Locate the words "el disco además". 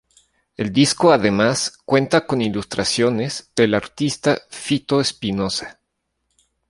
0.57-1.77